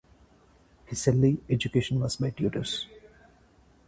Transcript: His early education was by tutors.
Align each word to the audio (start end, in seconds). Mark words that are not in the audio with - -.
His 0.85 1.07
early 1.07 1.43
education 1.47 1.99
was 1.99 2.15
by 2.15 2.31
tutors. 2.31 2.87